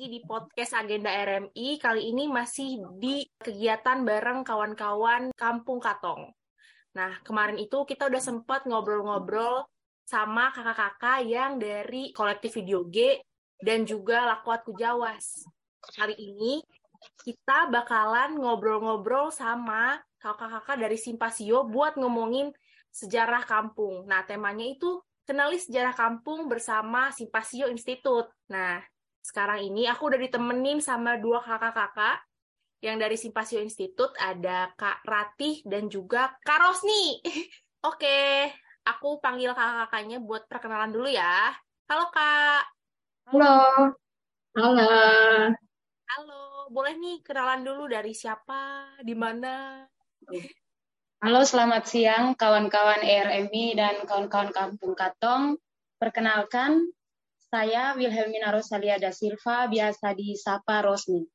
[0.00, 1.76] lagi di podcast Agenda RMI.
[1.76, 6.24] Kali ini masih di kegiatan bareng kawan-kawan Kampung Katong.
[6.96, 9.68] Nah, kemarin itu kita udah sempat ngobrol-ngobrol
[10.08, 13.20] sama kakak-kakak yang dari kolektif video G
[13.60, 15.44] dan juga Lakuat Kujawas.
[15.92, 16.64] Kali ini
[17.20, 22.48] kita bakalan ngobrol-ngobrol sama kakak-kakak dari Simpasio buat ngomongin
[22.88, 24.08] sejarah kampung.
[24.08, 28.32] Nah, temanya itu kenali sejarah kampung bersama Simpasio Institute.
[28.48, 28.80] Nah,
[29.20, 32.24] sekarang ini aku udah ditemenin sama dua kakak-kakak
[32.80, 37.20] yang dari Simpasio Institute ada Kak Ratih dan juga Kak Rosni.
[37.88, 38.48] Oke,
[38.88, 41.52] aku panggil kakak-kakaknya buat perkenalan dulu ya.
[41.88, 42.64] Halo Kak.
[43.28, 43.56] Halo.
[44.56, 44.88] Halo.
[46.10, 49.86] Halo, boleh nih kenalan dulu dari siapa, di mana?
[51.20, 55.60] Halo, selamat siang kawan-kawan ERMI dan kawan-kawan Kampung Katong.
[56.00, 56.88] Perkenalkan,
[57.50, 61.26] saya Wilhelmina Rosalia da Silva, biasa disapa Rosni.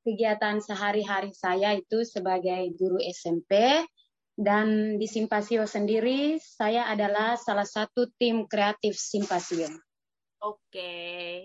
[0.00, 3.84] Kegiatan sehari-hari saya itu sebagai guru SMP
[4.32, 9.68] dan di Simpasio sendiri saya adalah salah satu tim kreatif Simpasio.
[10.40, 11.44] Oke.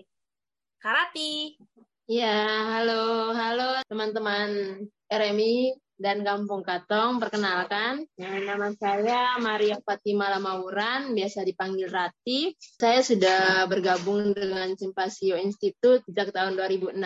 [0.80, 1.60] Karati.
[2.08, 2.48] Ya,
[2.80, 4.80] halo, halo teman-teman
[5.12, 7.22] RMI dan Kampung Katong.
[7.22, 12.54] Perkenalkan, nama saya Maria Fatima Lamauran, biasa dipanggil Rati.
[12.58, 16.98] Saya sudah bergabung dengan Simpasio Institute sejak tahun 2016,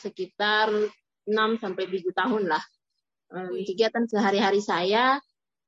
[0.00, 0.72] sekitar
[1.28, 2.64] 6 sampai 7 tahun lah.
[3.64, 5.18] Kegiatan sehari-hari saya,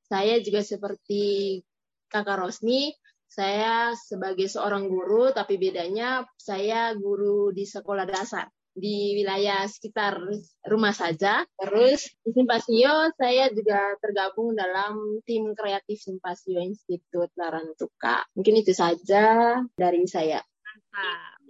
[0.07, 1.61] saya juga seperti
[2.07, 2.95] Kakak Rosni,
[3.27, 8.47] saya sebagai seorang guru, tapi bedanya saya guru di sekolah dasar
[8.77, 10.21] di wilayah sekitar
[10.69, 11.49] rumah saja.
[11.57, 18.29] Terus di Simpasio saya juga tergabung dalam tim kreatif Simpasio Institut Larantuka.
[18.36, 20.45] Mungkin itu saja dari saya.
[20.45, 21.41] Mantap.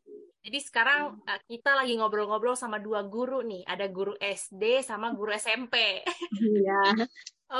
[0.46, 3.66] Jadi sekarang eh, kita lagi ngobrol-ngobrol sama dua guru nih.
[3.66, 6.06] Ada guru SD sama guru SMP.
[6.38, 6.94] Iya.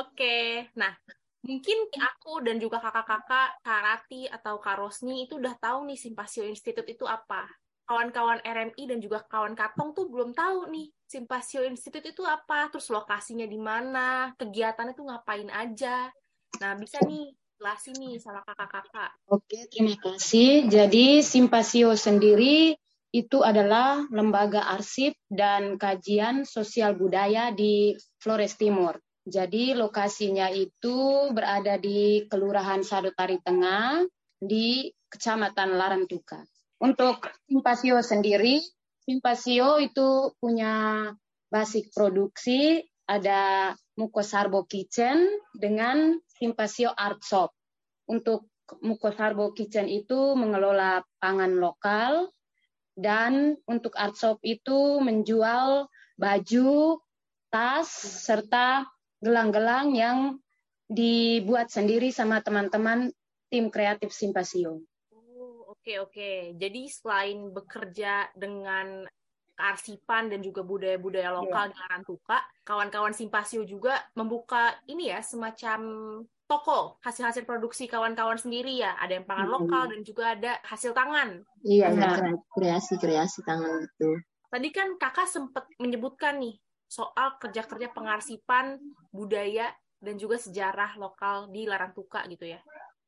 [0.07, 0.71] Oke.
[0.79, 0.95] Nah,
[1.43, 7.03] mungkin aku dan juga kakak-kakak Karati atau Karosni itu udah tahu nih Simpasio Institute itu
[7.03, 7.51] apa
[7.87, 12.91] kawan-kawan RMI dan juga kawan Katong tuh belum tahu nih Simpasio Institute itu apa, terus
[12.91, 16.11] lokasinya di mana, kegiatannya tuh ngapain aja.
[16.59, 19.11] Nah, bisa nih jelasin nih sama kakak-kakak.
[19.31, 20.67] Oke, terima kasih.
[20.67, 22.75] Jadi Simpasio sendiri
[23.15, 28.99] itu adalah lembaga arsip dan kajian sosial budaya di Flores Timur.
[29.27, 34.07] Jadi lokasinya itu berada di Kelurahan Sadotari Tengah
[34.39, 36.45] di Kecamatan Larantuka.
[36.77, 38.61] Untuk Simpasio sendiri,
[39.01, 41.09] Simpasio itu punya
[41.49, 45.25] basic produksi, ada Mukosarbo Kitchen
[45.57, 47.49] dengan Simpasio Art Shop.
[48.11, 48.51] Untuk
[48.83, 52.29] Mukosarbo Kitchen itu mengelola pangan lokal,
[52.97, 55.89] dan untuk Art Shop itu menjual
[56.19, 57.01] baju,
[57.49, 57.89] tas,
[58.27, 58.85] serta
[59.21, 60.19] gelang-gelang yang
[60.91, 63.13] dibuat sendiri sama teman-teman
[63.49, 64.83] tim kreatif Simpasio.
[65.87, 66.59] Oke, oke.
[66.59, 69.07] Jadi selain bekerja dengan
[69.55, 71.39] kearsipan dan juga budaya-budaya iya.
[71.39, 71.71] lokal yeah.
[71.71, 75.79] di Larantuka, kawan-kawan Simpasio juga membuka ini ya semacam
[76.51, 78.99] toko hasil-hasil produksi kawan-kawan sendiri ya.
[78.99, 79.63] Ada yang pangan mm -hmm.
[79.63, 81.47] lokal dan juga ada hasil tangan.
[81.63, 84.11] Iya, ya, kreasi-kreasi tangan itu.
[84.51, 86.59] Tadi kan kakak sempat menyebutkan nih
[86.91, 88.83] soal kerja-kerja pengarsipan
[89.15, 89.71] budaya
[90.03, 92.59] dan juga sejarah lokal di Larantuka gitu ya.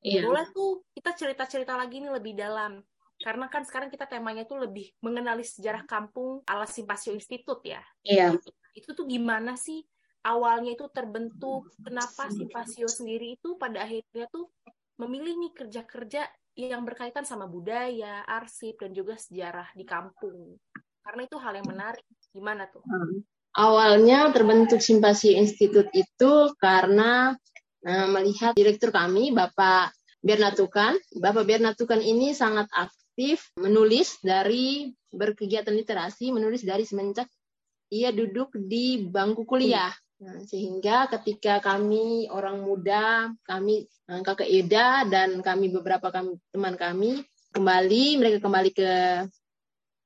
[0.03, 0.27] Iya.
[0.27, 2.83] Boleh tuh kita cerita-cerita lagi nih lebih dalam.
[3.19, 7.83] Karena kan sekarang kita temanya tuh lebih mengenali sejarah kampung ala Simpasio Institute ya.
[8.07, 8.39] Iya.
[8.79, 9.83] Itu tuh gimana sih
[10.23, 11.67] awalnya itu terbentuk?
[11.83, 14.55] Kenapa Simpasio sendiri itu pada akhirnya tuh
[15.03, 20.59] memilih nih kerja-kerja yang berkaitan sama budaya, arsip, dan juga sejarah di kampung.
[21.03, 22.07] Karena itu hal yang menarik.
[22.35, 22.83] Gimana tuh?
[22.87, 23.23] Hmm.
[23.59, 27.35] Awalnya terbentuk Simpasio Institute itu karena
[27.87, 30.99] melihat direktur kami, Bapak Bernatukan.
[31.19, 37.27] Bapak Bernatukan ini sangat aktif menulis dari berkegiatan literasi, menulis dari semenjak
[37.89, 39.93] ia duduk di bangku kuliah.
[40.19, 46.75] Nah, sehingga ketika kami orang muda, kami eh, kakak Eda dan kami beberapa kami, teman
[46.75, 47.23] kami
[47.55, 48.91] kembali, mereka kembali ke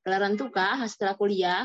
[0.03, 1.63] Kelarantuka setelah kuliah,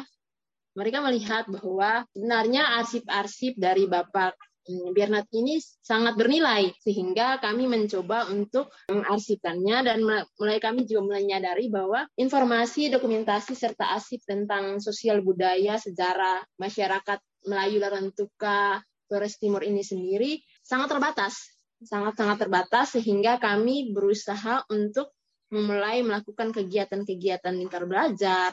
[0.77, 8.67] mereka melihat bahwa sebenarnya arsip-arsip dari Bapak Biarnat ini sangat bernilai sehingga kami mencoba untuk
[8.91, 10.03] mengarsipkannya dan
[10.35, 17.79] mulai kami juga menyadari bahwa informasi, dokumentasi serta arsip tentang sosial budaya, sejarah masyarakat Melayu
[17.79, 21.47] Larantuka Flores Timur ini sendiri sangat terbatas,
[21.79, 25.15] sangat-sangat terbatas sehingga kami berusaha untuk
[25.47, 28.51] memulai melakukan kegiatan-kegiatan lingkar belajar,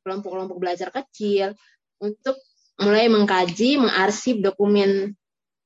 [0.00, 1.52] kelompok-kelompok belajar kecil
[2.00, 2.40] untuk
[2.80, 5.12] mulai mengkaji, mengarsip dokumen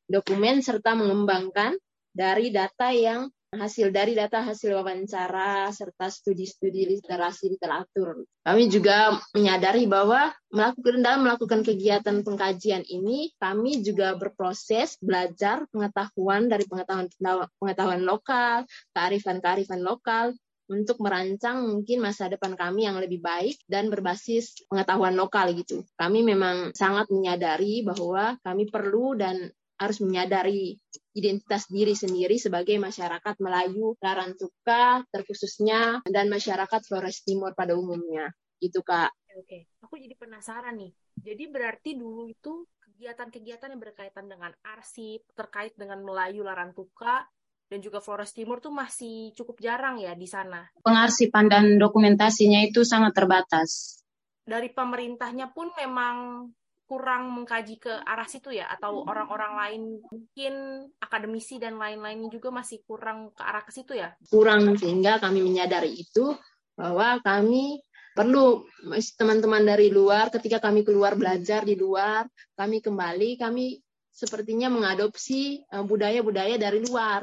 [0.08, 1.76] dokumen serta mengembangkan
[2.10, 8.20] dari data yang hasil dari data hasil wawancara serta studi-studi literasi literatur.
[8.44, 16.52] Kami juga menyadari bahwa melakukan dalam melakukan kegiatan pengkajian ini kami juga berproses belajar pengetahuan
[16.52, 17.08] dari pengetahuan
[17.56, 20.37] pengetahuan lokal, kearifan-kearifan lokal
[20.69, 25.81] untuk merancang mungkin masa depan kami yang lebih baik dan berbasis pengetahuan lokal gitu.
[25.96, 30.76] Kami memang sangat menyadari bahwa kami perlu dan harus menyadari
[31.14, 38.30] identitas diri sendiri sebagai masyarakat Melayu Larantuka terkhususnya dan masyarakat Flores Timur pada umumnya.
[38.58, 39.14] Gitu Kak.
[39.38, 40.92] Oke, aku jadi penasaran nih.
[41.19, 47.22] Jadi berarti dulu itu kegiatan-kegiatan yang berkaitan dengan arsip, terkait dengan Melayu Larantuka,
[47.70, 50.66] dan juga Flores Timur tuh masih cukup jarang ya di sana.
[50.82, 54.02] Pengarsipan dan dokumentasinya itu sangat terbatas.
[54.42, 56.48] Dari pemerintahnya pun memang
[56.88, 58.67] kurang mengkaji ke arah situ ya?
[58.73, 60.55] Atau orang-orang lain mungkin
[60.99, 64.17] akademisi dan lain-lainnya juga masih kurang ke arah ke situ ya?
[64.32, 66.32] Kurang sehingga kami menyadari itu
[66.73, 67.85] bahwa kami
[68.17, 68.67] perlu
[69.14, 72.26] teman-teman dari luar ketika kami keluar belajar di luar
[72.58, 73.79] kami kembali kami
[74.11, 77.23] sepertinya mengadopsi eh, budaya-budaya dari luar.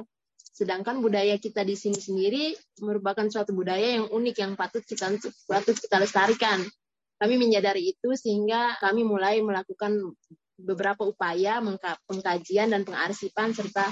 [0.55, 5.11] Sedangkan budaya kita di sini sendiri merupakan suatu budaya yang unik yang patut kita
[5.51, 6.63] patut kita lestarikan
[7.15, 10.15] kami menyadari itu sehingga kami mulai melakukan
[10.55, 11.59] beberapa upaya
[12.07, 13.91] pengkajian dan pengarsipan serta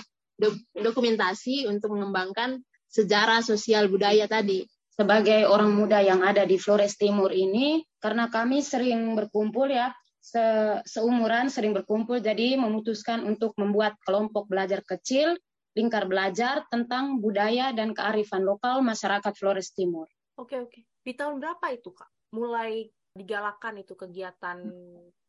[0.76, 4.64] dokumentasi untuk mengembangkan sejarah sosial budaya tadi.
[4.94, 9.90] Sebagai orang muda yang ada di Flores Timur ini, karena kami sering berkumpul ya,
[10.22, 15.34] se seumuran sering berkumpul, jadi memutuskan untuk membuat kelompok belajar kecil,
[15.74, 20.06] lingkar belajar tentang budaya dan kearifan lokal masyarakat Flores Timur.
[20.38, 20.86] Oke, oke.
[21.02, 22.10] Di tahun berapa itu, Kak?
[22.38, 24.58] Mulai digalakan itu kegiatan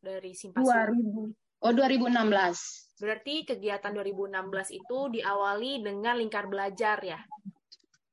[0.01, 0.65] dari simpasi?
[0.65, 1.37] 2000.
[1.65, 2.97] Oh, 2016.
[2.97, 7.21] Berarti kegiatan 2016 itu diawali dengan lingkar belajar ya?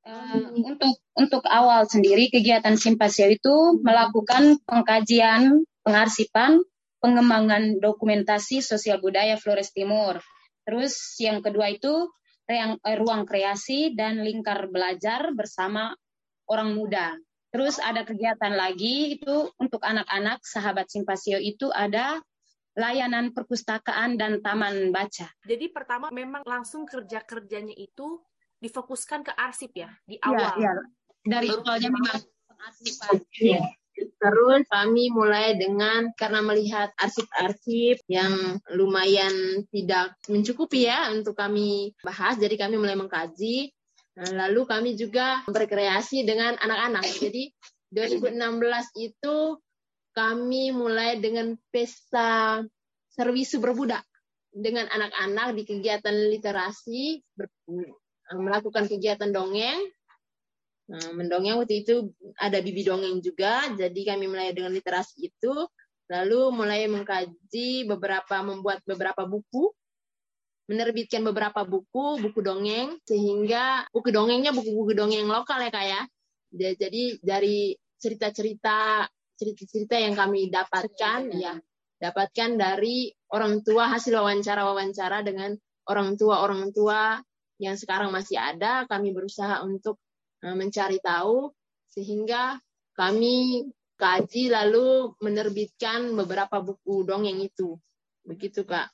[0.03, 6.59] Uh, untuk untuk awal sendiri kegiatan simpasio itu melakukan pengkajian, pengarsipan,
[6.99, 10.19] pengembangan dokumentasi sosial budaya Flores Timur.
[10.67, 12.11] Terus yang kedua itu
[12.83, 15.95] ruang kreasi dan lingkar belajar bersama
[16.51, 17.15] orang muda.
[17.53, 22.17] Terus ada kegiatan lagi itu untuk anak-anak sahabat Simpasio itu ada
[22.73, 25.29] layanan perpustakaan dan taman baca.
[25.45, 28.17] Jadi pertama memang langsung kerja-kerjanya itu
[28.57, 30.51] difokuskan ke arsip ya di iya, awal.
[30.57, 30.73] Iya, iya.
[31.23, 32.17] Dari awalnya memang
[32.57, 33.21] arsipan.
[33.37, 33.61] Iya.
[33.93, 42.41] Terus kami mulai dengan karena melihat arsip-arsip yang lumayan tidak mencukupi ya untuk kami bahas,
[42.41, 43.69] jadi kami mulai mengkaji
[44.17, 47.05] lalu kami juga berkreasi dengan anak-anak.
[47.17, 47.49] Jadi
[47.89, 48.37] 2016
[49.01, 49.57] itu
[50.13, 52.61] kami mulai dengan pesta
[53.13, 54.05] servisu berbudak
[54.53, 57.49] dengan anak-anak di kegiatan literasi ber,
[58.37, 59.81] melakukan kegiatan dongeng.
[60.83, 65.53] Nah, mendongeng waktu itu ada bibi dongeng juga, jadi kami mulai dengan literasi itu,
[66.11, 69.73] lalu mulai mengkaji beberapa membuat beberapa buku
[70.67, 76.01] menerbitkan beberapa buku, buku dongeng, sehingga buku dongengnya buku-buku dongeng lokal ya kak ya.
[76.53, 81.57] Jadi dari cerita-cerita cerita-cerita yang kami dapatkan ya
[82.03, 85.55] dapatkan dari orang tua hasil wawancara-wawancara dengan
[85.87, 87.15] orang tua-orang tua
[87.63, 88.83] yang sekarang masih ada.
[88.91, 89.99] Kami berusaha untuk
[90.43, 91.47] eh, mencari tahu
[91.91, 92.59] sehingga
[92.93, 97.79] kami kaji lalu menerbitkan beberapa buku dongeng itu.
[98.27, 98.91] Begitu kak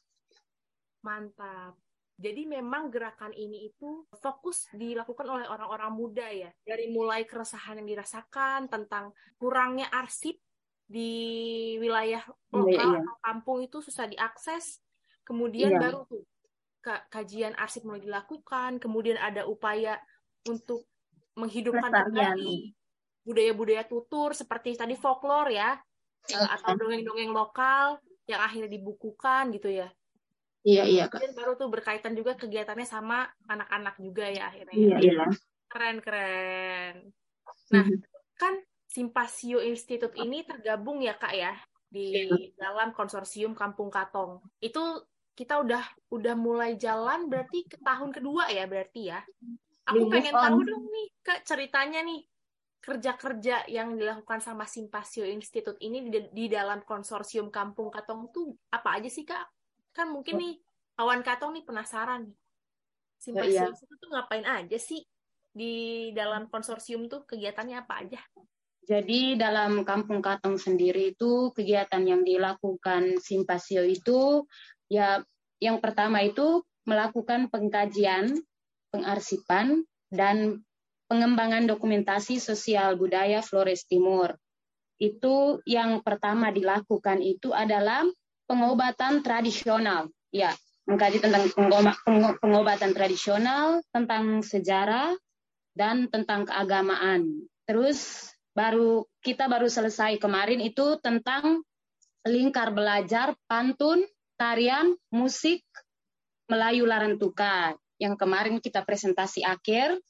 [1.06, 1.76] Mantap.
[2.20, 6.52] Jadi memang gerakan ini itu fokus dilakukan oleh orang-orang muda ya.
[6.68, 10.36] Dari mulai keresahan yang dirasakan tentang kurangnya arsip
[10.84, 11.16] di
[11.80, 14.84] wilayah iya, lokal iya, atau kampung itu susah diakses.
[15.24, 15.80] Kemudian iya.
[15.80, 16.28] baru tuh
[17.08, 19.96] kajian arsip mulai dilakukan, kemudian ada upaya
[20.44, 20.84] untuk
[21.40, 22.76] menghidupkan kembali
[23.24, 25.78] budaya-budaya tutur seperti tadi folklore ya,
[26.28, 29.88] atau dongeng-dongeng lokal yang akhirnya dibukukan gitu ya.
[30.64, 31.24] Iya, iya, Kak.
[31.24, 34.76] Dan baru tuh berkaitan juga kegiatannya sama anak-anak juga ya akhirnya.
[34.76, 35.26] Iya, iya.
[35.72, 36.96] Keren, keren.
[37.72, 38.00] Nah, mm-hmm.
[38.36, 38.54] kan
[38.90, 41.56] Simpasio Institute ini tergabung ya, Kak ya,
[41.88, 42.52] di iya.
[42.60, 44.44] dalam konsorsium Kampung Katong.
[44.60, 49.24] Itu kita udah udah mulai jalan berarti ke tahun kedua ya berarti ya.
[49.88, 52.22] Aku pengen tahu dong nih, Kak, ceritanya nih
[52.80, 59.00] kerja-kerja yang dilakukan sama Simpasio Institute ini di, di dalam konsorsium Kampung Katong tuh apa
[59.00, 59.59] aja sih, Kak?
[60.00, 60.56] Kan mungkin nih
[60.96, 62.38] kawan katong nih penasaran nih
[63.20, 63.84] simpasium oh, iya.
[63.84, 65.04] itu tuh ngapain aja sih
[65.52, 65.76] di
[66.16, 68.22] dalam konsorsium tuh kegiatannya apa aja
[68.90, 74.50] Jadi dalam Kampung Katong sendiri itu kegiatan yang dilakukan Simpasio itu
[74.90, 75.22] ya
[75.62, 78.34] yang pertama itu melakukan pengkajian,
[78.90, 80.66] pengarsipan dan
[81.06, 84.34] pengembangan dokumentasi sosial budaya Flores Timur.
[84.98, 88.08] Itu yang pertama dilakukan itu adalah
[88.50, 90.10] pengobatan tradisional.
[90.34, 90.58] Ya,
[90.90, 91.54] mengkaji tentang
[92.42, 95.14] pengobatan tradisional, tentang sejarah,
[95.78, 97.46] dan tentang keagamaan.
[97.70, 101.62] Terus baru kita baru selesai kemarin itu tentang
[102.26, 104.04] lingkar belajar pantun,
[104.36, 105.62] tarian, musik
[106.50, 110.02] Melayu Larantuka yang kemarin kita presentasi akhir.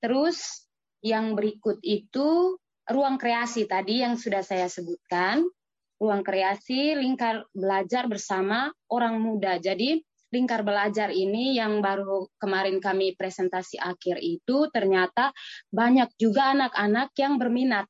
[0.00, 0.66] Terus
[1.04, 2.56] yang berikut itu
[2.88, 5.44] ruang kreasi tadi yang sudah saya sebutkan
[5.96, 9.56] ruang kreasi, lingkar belajar bersama orang muda.
[9.56, 10.00] Jadi
[10.34, 15.32] lingkar belajar ini yang baru kemarin kami presentasi akhir itu ternyata
[15.72, 17.86] banyak juga anak-anak yang berminat.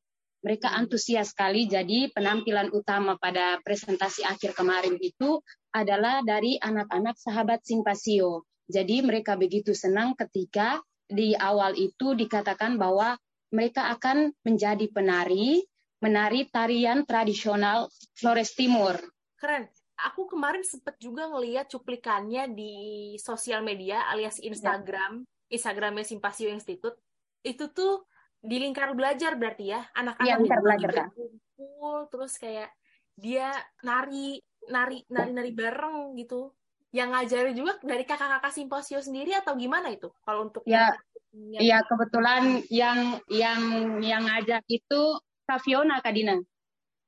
[0.46, 1.66] Mereka antusias sekali.
[1.66, 5.42] Jadi penampilan utama pada presentasi akhir kemarin itu
[5.74, 8.46] adalah dari anak-anak sahabat Simpasio.
[8.70, 13.18] Jadi mereka begitu senang ketika di awal itu dikatakan bahwa
[13.50, 15.62] mereka akan menjadi penari
[16.06, 18.94] menari tarian tradisional Flores Timur.
[19.34, 19.66] Keren.
[19.96, 22.74] Aku kemarin sempat juga ngeliat cuplikannya di
[23.16, 25.56] sosial media alias Instagram, ya.
[25.56, 27.00] Instagramnya Simpasio Institute.
[27.40, 28.04] Itu tuh
[28.36, 31.08] di lingkar belajar berarti ya, anak-anak ya, lingkar belajar kan.
[31.16, 32.68] kumpul terus kayak
[33.16, 33.48] dia
[33.88, 34.36] nari
[34.68, 36.52] nari nari nari bareng gitu.
[36.92, 40.12] Yang ngajari juga dari kakak-kakak Simposio sendiri atau gimana itu?
[40.28, 40.92] Kalau untuk ya,
[41.36, 43.60] Iya kebetulan yang yang
[44.00, 45.02] yang ngajak itu
[45.46, 46.36] Kak Fiona, Kak Dina.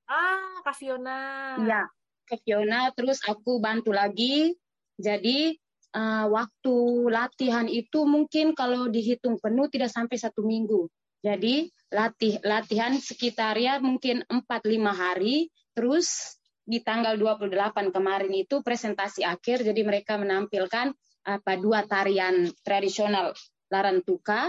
[0.06, 1.18] Ah, Kak Fiona.
[1.58, 1.82] Iya,
[2.24, 2.88] Kak Fiona.
[2.94, 4.54] Terus aku bantu lagi.
[4.94, 5.58] Jadi
[5.94, 6.76] uh, waktu
[7.10, 10.86] latihan itu mungkin kalau dihitung penuh tidak sampai satu minggu.
[11.18, 14.46] Jadi latih latihan sekitar ya mungkin 4-5
[14.94, 15.50] hari.
[15.74, 19.66] Terus di tanggal 28 kemarin itu presentasi akhir.
[19.66, 20.94] Jadi mereka menampilkan
[21.26, 23.34] apa dua tarian tradisional
[23.68, 24.48] Larantuka.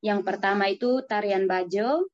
[0.00, 2.08] Yang pertama itu tarian Bajo,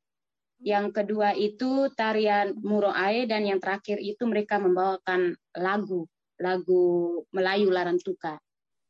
[0.60, 6.08] yang kedua itu tarian Muroae dan yang terakhir itu mereka membawakan lagu
[6.40, 8.40] lagu Melayu Larantuka.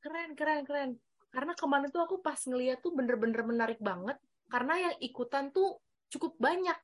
[0.02, 0.90] Keren, keren, keren.
[1.30, 6.38] Karena kemarin tuh aku pas ngeliat tuh bener-bener menarik banget karena yang ikutan tuh cukup
[6.38, 6.78] banyak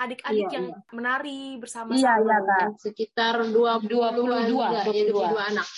[0.00, 0.80] adik-adik iya, yang iya.
[0.94, 2.00] menari bersama-sama.
[2.00, 2.66] Iya, iya, Kak.
[2.80, 5.68] Sekitar 22, 22, 22, 22 anak.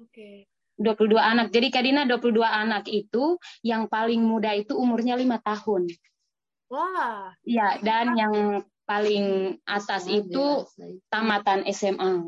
[0.00, 0.08] Oke.
[0.08, 0.36] Okay.
[0.80, 1.46] 22 anak.
[1.52, 5.86] Jadi Kadina 22 anak itu yang paling muda itu umurnya lima tahun.
[6.72, 7.36] Wah.
[7.44, 10.64] Ya, dan yang paling atas itu
[11.12, 12.24] tamatan SMA.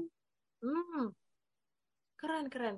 [0.60, 1.04] Hmm.
[2.20, 2.76] Keren, keren.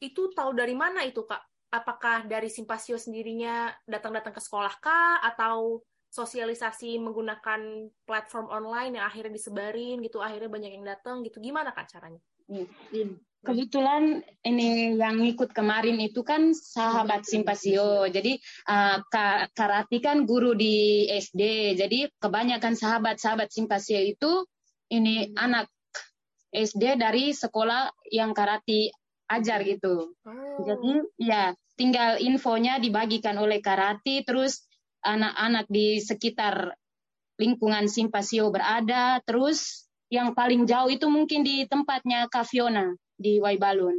[0.00, 1.44] Itu tahu dari mana itu, Kak?
[1.72, 5.80] Apakah dari Simpasio sendirinya datang-datang ke sekolah kah atau
[6.12, 11.40] sosialisasi menggunakan platform online yang akhirnya disebarin gitu, akhirnya banyak yang datang gitu.
[11.40, 12.20] Gimana Kak caranya?
[12.48, 13.16] Hmm.
[13.42, 18.06] Kebetulan ini yang ikut kemarin itu kan sahabat Simpasio.
[18.06, 18.38] Jadi
[18.70, 19.02] uh,
[19.50, 21.74] Karati kan guru di SD.
[21.74, 24.46] Jadi kebanyakan sahabat-sahabat Simpasio itu
[24.94, 25.66] ini anak
[26.54, 28.94] SD dari sekolah yang Karati
[29.26, 30.14] ajar gitu.
[30.22, 30.62] Oh.
[30.62, 34.70] Jadi ya tinggal infonya dibagikan oleh Karati terus
[35.02, 36.78] anak-anak di sekitar
[37.42, 43.94] lingkungan Simpasio berada terus yang paling jauh itu mungkin di tempatnya Kaviona di Waibalun.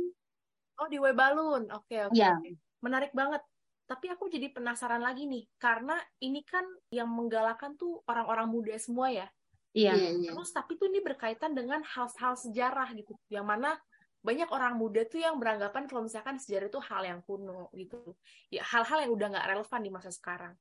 [0.83, 1.71] Oh, di Waibalun.
[1.71, 2.13] Oke, okay, oke.
[2.13, 2.35] Okay, ya.
[2.35, 2.53] Okay.
[2.83, 3.39] Menarik banget.
[3.87, 9.11] Tapi aku jadi penasaran lagi nih, karena ini kan yang menggalakkan tuh orang-orang muda semua
[9.11, 9.27] ya.
[9.73, 9.93] Iya.
[9.97, 10.29] iya, iya.
[10.31, 13.75] Terus tapi tuh ini berkaitan dengan hal-hal sejarah gitu, yang mana
[14.23, 18.15] banyak orang muda tuh yang beranggapan kalau misalkan sejarah itu hal yang kuno gitu.
[18.47, 20.55] Ya hal-hal yang udah nggak relevan di masa sekarang.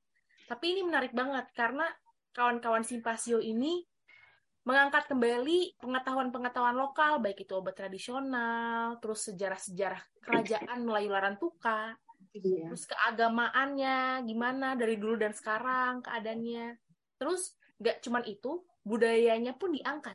[0.51, 1.87] Tapi ini menarik banget karena
[2.35, 3.87] kawan-kawan simpasio ini
[4.63, 11.99] mengangkat kembali pengetahuan-pengetahuan lokal, baik itu obat tradisional, terus sejarah-sejarah kerajaan Melayu Larantuka,
[12.31, 12.71] iya.
[12.71, 16.79] terus keagamaannya gimana dari dulu dan sekarang keadaannya.
[17.19, 20.15] Terus nggak cuman itu, budayanya pun diangkat.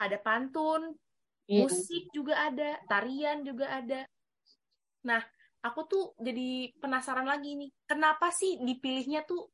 [0.00, 0.96] Ada pantun,
[1.44, 1.68] iya.
[1.68, 4.08] musik juga ada, tarian juga ada.
[5.04, 5.20] Nah,
[5.60, 9.52] aku tuh jadi penasaran lagi nih, kenapa sih dipilihnya tuh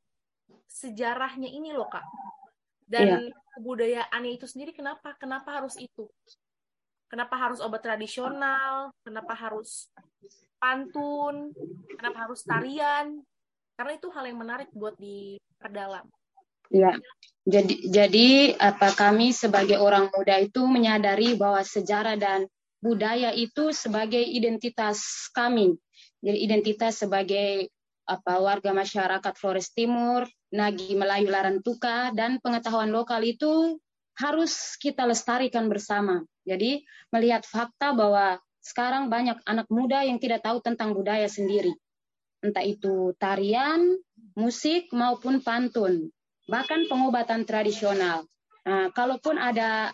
[0.63, 2.07] sejarahnya ini loh, Kak?
[2.89, 5.19] Dan iya kebudayaannya itu sendiri kenapa?
[5.19, 6.07] Kenapa harus itu?
[7.11, 8.95] Kenapa harus obat tradisional?
[9.03, 9.91] Kenapa harus
[10.55, 11.51] pantun?
[11.99, 13.19] Kenapa harus tarian?
[13.75, 16.07] Karena itu hal yang menarik buat diperdalam.
[16.71, 16.95] Ya,
[17.49, 18.27] jadi jadi
[18.61, 22.45] apa kami sebagai orang muda itu menyadari bahwa sejarah dan
[22.79, 25.75] budaya itu sebagai identitas kami.
[26.21, 27.73] Jadi identitas sebagai
[28.05, 33.77] apa warga masyarakat Flores Timur Nagi Melayu Larantuka dan pengetahuan lokal itu
[34.17, 36.25] harus kita lestarikan bersama.
[36.43, 41.71] Jadi melihat fakta bahwa sekarang banyak anak muda yang tidak tahu tentang budaya sendiri.
[42.43, 43.99] Entah itu tarian,
[44.35, 46.11] musik maupun pantun,
[46.47, 48.27] bahkan pengobatan tradisional.
[48.63, 49.91] Nah, kalaupun ada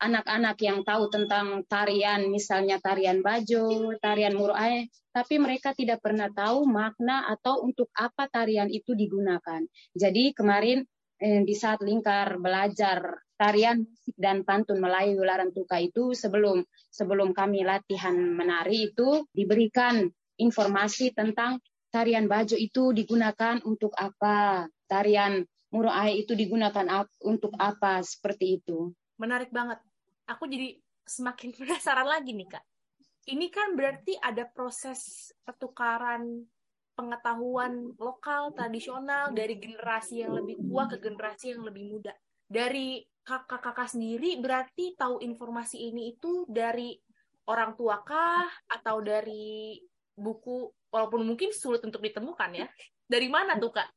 [0.00, 6.66] anak-anak yang tahu tentang tarian, misalnya tarian bajo, tarian murai, tapi mereka tidak pernah tahu
[6.66, 9.62] makna atau untuk apa tarian itu digunakan.
[9.94, 10.82] Jadi kemarin
[11.22, 17.66] eh, di saat lingkar belajar tarian musik dan pantun Melayu Larantuka itu sebelum sebelum kami
[17.66, 20.06] latihan menari itu diberikan
[20.38, 21.62] informasi tentang
[21.94, 29.50] tarian bajo itu digunakan untuk apa, tarian murai itu digunakan untuk apa seperti itu menarik
[29.50, 29.78] banget.
[30.28, 32.64] Aku jadi semakin penasaran lagi nih kak.
[33.24, 36.44] Ini kan berarti ada proses pertukaran
[36.94, 42.12] pengetahuan lokal tradisional dari generasi yang lebih tua ke generasi yang lebih muda.
[42.44, 46.92] Dari kakak-kakak sendiri berarti tahu informasi ini itu dari
[47.48, 49.80] orang tua kah atau dari
[50.14, 52.68] buku walaupun mungkin sulit untuk ditemukan ya.
[53.08, 53.88] Dari mana tuh kak?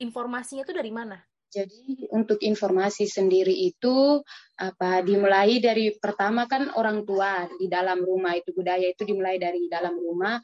[0.00, 1.18] Informasinya itu dari mana?
[1.46, 4.20] Jadi untuk informasi sendiri itu
[4.56, 9.68] apa dimulai dari pertama kan orang tua di dalam rumah itu budaya itu dimulai dari
[9.68, 10.40] dalam rumah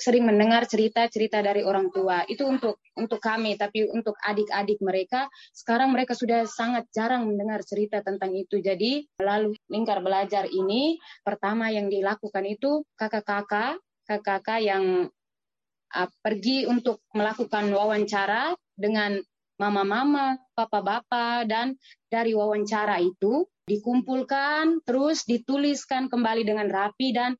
[0.00, 2.26] sering mendengar cerita-cerita dari orang tua.
[2.26, 8.02] Itu untuk untuk kami tapi untuk adik-adik mereka sekarang mereka sudah sangat jarang mendengar cerita
[8.02, 8.58] tentang itu.
[8.58, 13.78] Jadi melalui lingkar belajar ini pertama yang dilakukan itu kakak-kakak
[14.10, 15.06] kakak-kakak yang
[15.94, 19.22] uh, pergi untuk melakukan wawancara dengan
[19.60, 21.76] mama-mama, papa-bapak, dan
[22.08, 27.36] dari wawancara itu dikumpulkan, terus dituliskan kembali dengan rapi, dan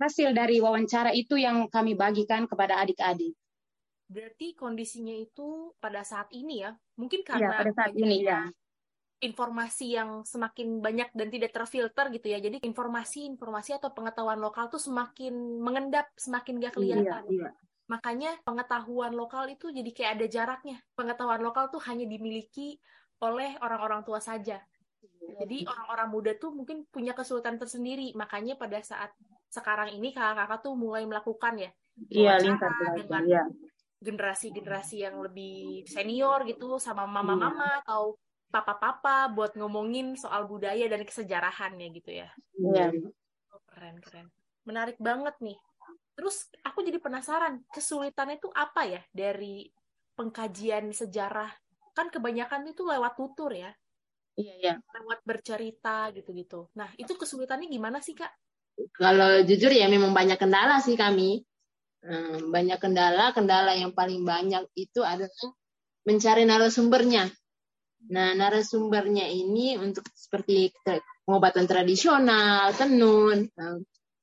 [0.00, 3.36] hasil dari wawancara itu yang kami bagikan kepada adik-adik.
[4.08, 8.40] Berarti kondisinya itu pada saat ini ya, mungkin iya, karena ya, pada saat ini ya
[9.24, 12.38] informasi yang semakin banyak dan tidak terfilter gitu ya.
[12.44, 15.32] Jadi informasi-informasi atau pengetahuan lokal tuh semakin
[15.64, 17.24] mengendap, semakin gak kelihatan.
[17.24, 17.50] Iya, iya.
[17.84, 20.76] Makanya pengetahuan lokal itu jadi kayak ada jaraknya.
[20.96, 22.80] Pengetahuan lokal tuh hanya dimiliki
[23.20, 24.60] oleh orang-orang tua saja.
[25.24, 28.12] Jadi orang-orang muda tuh mungkin punya kesulitan tersendiri.
[28.16, 29.12] Makanya pada saat
[29.52, 31.70] sekarang ini kakak-kakak tuh mulai melakukan ya.
[32.10, 33.44] Iya, lingkar dengan ya.
[34.02, 37.80] generasi-generasi yang lebih senior gitu sama mama-mama iya.
[37.86, 38.18] atau
[38.50, 42.28] papa-papa buat ngomongin soal budaya dan kesejarahannya gitu ya.
[42.58, 42.92] Iya.
[43.54, 44.28] Oh, keren keren.
[44.66, 45.56] Menarik banget nih.
[46.14, 49.66] Terus aku jadi penasaran, kesulitannya itu apa ya dari
[50.14, 51.50] pengkajian sejarah?
[51.94, 53.70] Kan kebanyakan itu lewat tutur ya.
[54.34, 54.74] Iya, iya.
[54.78, 56.70] Lewat bercerita gitu-gitu.
[56.74, 58.30] Nah, itu kesulitannya gimana sih, Kak?
[58.94, 61.42] Kalau jujur ya memang banyak kendala sih kami.
[62.02, 65.50] Hmm, banyak kendala, kendala yang paling banyak itu adalah
[66.04, 67.30] mencari narasumbernya.
[68.12, 70.68] Nah, narasumbernya ini untuk seperti
[71.24, 73.48] pengobatan tradisional, tenun,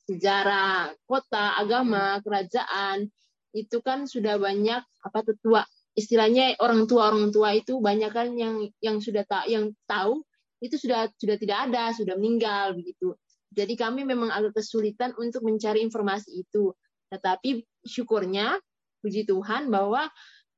[0.10, 3.08] sejarah kota, agama, kerajaan
[3.52, 5.62] itu kan sudah banyak apa tetua.
[5.92, 10.24] Istilahnya orang tua orang tua itu banyak kan yang yang sudah tak yang tahu
[10.64, 13.18] itu sudah sudah tidak ada sudah meninggal begitu.
[13.52, 16.72] Jadi kami memang agak kesulitan untuk mencari informasi itu.
[17.12, 18.56] Tetapi syukurnya
[19.04, 20.08] puji Tuhan bahwa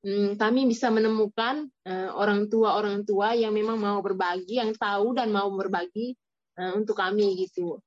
[0.05, 5.17] hmm, kami bisa menemukan uh, orang tua orang tua yang memang mau berbagi yang tahu
[5.17, 6.13] dan mau berbagi
[6.61, 7.81] uh, untuk kami gitu.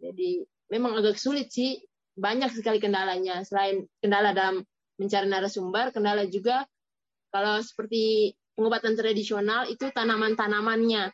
[0.00, 0.40] Jadi
[0.72, 1.76] memang agak sulit sih.
[2.16, 3.44] Banyak sekali kendalanya.
[3.44, 4.64] Selain kendala dalam
[4.96, 6.64] mencari narasumber, kendala juga
[7.28, 11.12] kalau seperti pengobatan tradisional itu tanaman-tanamannya.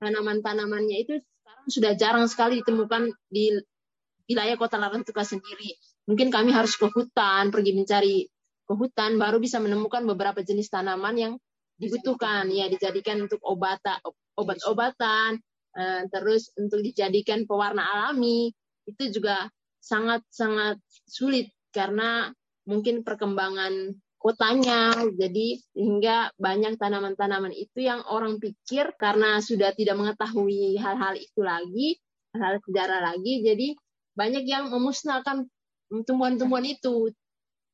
[0.00, 3.56] Tanaman-tanamannya itu sekarang sudah jarang sekali ditemukan di
[4.28, 5.76] wilayah kota Larantuka sendiri.
[6.08, 8.24] Mungkin kami harus ke hutan, pergi mencari
[8.64, 11.32] ke hutan, baru bisa menemukan beberapa jenis tanaman yang
[11.76, 14.00] dibutuhkan, ya dijadikan untuk obatan,
[14.36, 15.40] obat-obatan,
[15.76, 18.52] eh, terus untuk dijadikan pewarna alami,
[18.88, 19.48] itu juga
[19.84, 22.32] sangat-sangat sulit karena
[22.64, 24.96] mungkin perkembangan kotanya.
[25.12, 32.00] Jadi hingga banyak tanaman-tanaman itu yang orang pikir karena sudah tidak mengetahui hal-hal itu lagi
[32.34, 33.78] hal-hal sejarah lagi jadi
[34.18, 35.44] banyak yang memusnahkan
[36.08, 37.12] tumbuhan-tumbuhan itu.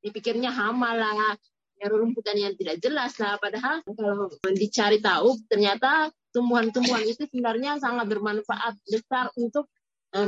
[0.00, 1.36] Dipikirnya hama lah
[1.80, 3.36] ya rumputan yang tidak jelas lah.
[3.40, 9.68] Padahal kalau dicari tahu ternyata tumbuhan-tumbuhan itu sebenarnya sangat bermanfaat besar untuk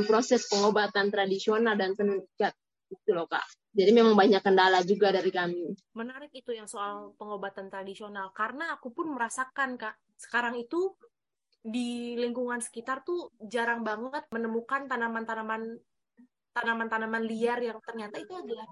[0.07, 2.55] proses pengobatan tradisional dan tenun ikat
[2.91, 3.43] itu loh kak.
[3.73, 5.73] Jadi memang banyak kendala juga dari kami.
[5.97, 10.93] Menarik itu yang soal pengobatan tradisional karena aku pun merasakan kak sekarang itu
[11.63, 15.79] di lingkungan sekitar tuh jarang banget menemukan tanaman-tanaman
[16.53, 18.67] tanaman-tanaman liar yang ternyata itu adalah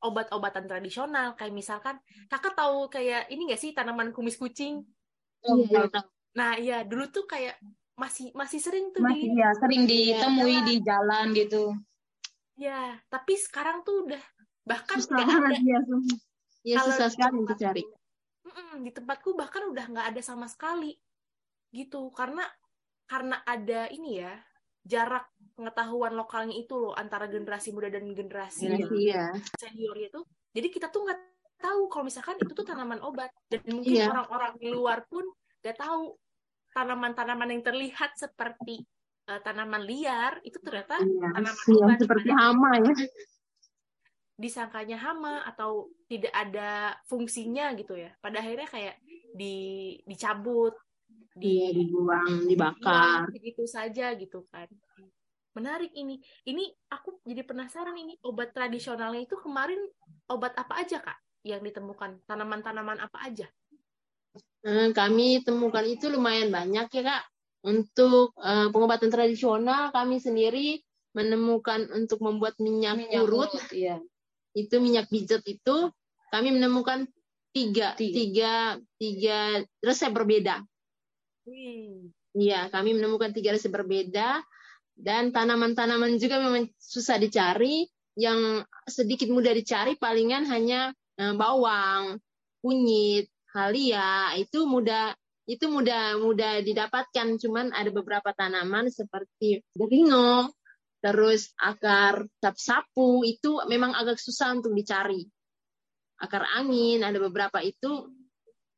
[0.00, 1.98] obat-obatan tradisional kayak misalkan
[2.30, 4.86] kakak tahu kayak ini gak sih tanaman kumis kucing
[5.46, 6.00] Iya, iya,
[6.34, 7.56] nah iya dulu tuh kayak
[7.96, 10.66] masih masih sering tuh Masih di ya sering ditemui Iya.
[10.68, 11.64] di jalan gitu.
[12.56, 14.22] ya tapi sekarang tuh udah
[14.64, 15.80] bahkan Susah nggak ada ya.
[16.66, 17.82] Iya, Kalau susah di sekali untuk cari.
[18.76, 20.92] Di tempatku bahkan udah nggak ada sama sekali
[21.70, 22.42] gitu karena
[23.06, 24.34] karena ada ini ya
[24.82, 28.76] jarak pengetahuan lokalnya itu loh antara generasi muda dan generasi Iya.
[28.76, 29.24] yang Iya.
[29.58, 30.20] senior itu
[30.52, 31.20] jadi kita tuh nggak
[31.58, 34.10] tahu kalau misalkan itu tuh tanaman obat dan mungkin Iya.
[34.10, 35.24] orang-orang di luar pun
[35.62, 36.14] nggak tahu
[36.76, 38.84] tanaman-tanaman yang terlihat seperti
[39.24, 42.94] eh, tanaman liar itu ternyata Iya, tanaman obat seperti hama ya.
[44.36, 49.00] disangkanya hama atau tidak ada fungsinya gitu ya pada akhirnya kayak
[49.32, 50.76] di dicabut
[51.36, 53.28] di dibuang, dibakar.
[53.28, 54.66] Iya, begitu saja gitu kan.
[55.52, 56.20] Menarik ini.
[56.48, 59.80] Ini aku jadi penasaran ini obat tradisionalnya itu kemarin
[60.32, 62.24] obat apa aja Kak yang ditemukan?
[62.24, 63.46] Tanaman-tanaman apa aja?
[64.64, 67.22] Eh, Kami temukan itu lumayan banyak ya kak.
[67.66, 70.78] Untuk eh, pengobatan tradisional kami sendiri
[71.16, 73.96] menemukan untuk membuat minyak, Minyak urut urut, iya.
[74.60, 75.90] itu minyak bijat itu
[76.28, 77.08] kami menemukan
[77.56, 78.12] tiga, Tiga.
[78.12, 78.52] tiga,
[79.00, 79.38] tiga
[79.80, 80.60] resep berbeda.
[82.36, 84.44] Iya, kami menemukan tiga resep berbeda
[84.92, 87.88] dan tanaman-tanaman juga memang susah dicari.
[88.16, 92.16] Yang sedikit mudah dicari palingan hanya eh, bawang,
[92.64, 95.16] kunyit, halia itu mudah
[95.48, 97.40] itu mudah mudah didapatkan.
[97.40, 100.52] Cuman ada beberapa tanaman seperti beringo,
[101.00, 105.24] terus akar sapu itu memang agak susah untuk dicari.
[106.20, 108.12] Akar angin ada beberapa itu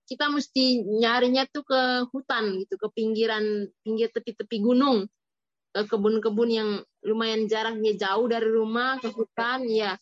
[0.09, 5.05] kita mesti nyarinya tuh ke hutan gitu, ke pinggiran pinggir tepi-tepi gunung,
[5.69, 6.71] ke kebun-kebun yang
[7.05, 10.01] lumayan jaraknya jauh dari rumah ke hutan, ya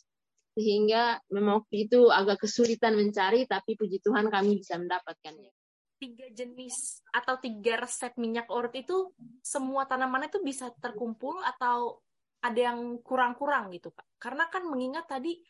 [0.56, 5.52] sehingga memang waktu itu agak kesulitan mencari, tapi puji Tuhan kami bisa mendapatkannya.
[6.00, 9.12] Tiga jenis atau tiga resep minyak urut itu
[9.44, 12.00] semua tanamannya itu bisa terkumpul atau
[12.40, 14.08] ada yang kurang-kurang gitu Kak?
[14.16, 15.44] Karena kan mengingat tadi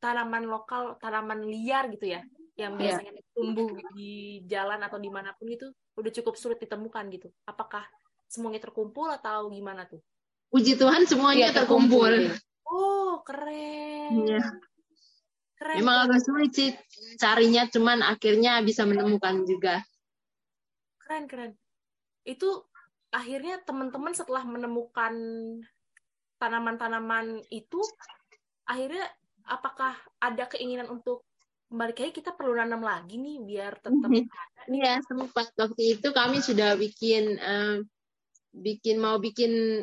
[0.00, 2.24] tanaman lokal, tanaman liar gitu ya,
[2.56, 2.96] yang Iya.
[2.96, 5.68] biasanya tumbuh di jalan atau di mana pun itu
[6.00, 7.28] udah cukup sulit ditemukan gitu.
[7.44, 7.84] Apakah
[8.28, 10.00] semuanya terkumpul atau gimana tuh?
[10.48, 12.32] Puji Tuhan semuanya Iya, terkumpul.
[12.32, 12.36] iya.
[12.66, 14.10] Oh, keren.
[14.26, 14.42] Iya.
[15.56, 15.76] Keren.
[15.80, 16.70] Memang agak sulit sih
[17.16, 19.80] carinya, cuman akhirnya bisa menemukan juga.
[21.00, 21.52] keren, keren.
[22.26, 22.66] Itu
[23.14, 25.14] akhirnya teman-teman setelah menemukan
[26.42, 27.80] tanaman-tanaman itu,
[28.66, 29.06] akhirnya
[29.46, 31.22] apakah ada keinginan untuk
[31.70, 34.10] kembali kayak kita perlu nanam lagi nih biar tetap
[34.42, 34.62] ada.
[34.66, 37.76] Iya, sempat waktu itu kami sudah bikin eh,
[38.50, 39.82] bikin mau bikin